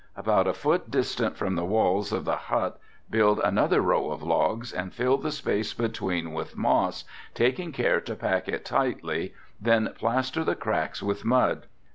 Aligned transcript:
About 0.15 0.47
a 0.47 0.53
foot 0.55 0.89
distant 0.89 1.37
from 1.37 1.53
the 1.53 1.63
walls 1.63 2.11
of 2.11 2.25
the 2.25 2.35
hut 2.35 2.79
build 3.11 3.39
another 3.43 3.81
row 3.81 4.09
of 4.09 4.23
logs 4.23 4.73
and 4.73 4.91
fill 4.91 5.15
the 5.17 5.29
space 5.31 5.75
between 5.75 6.33
with 6.33 6.57
moss, 6.57 7.03
taking 7.35 7.71
care 7.71 8.01
to 8.01 8.15
pack 8.15 8.47
it 8.47 8.65
tightly, 8.65 9.35
then 9.61 9.93
plaster 9.95 10.43
the 10.43 10.55
cracks 10.55 11.03
with 11.03 11.23
mud. 11.23 11.67